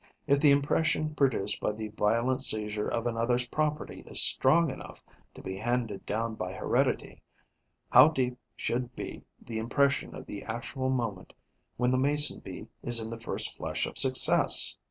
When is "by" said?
1.61-1.73, 6.33-6.53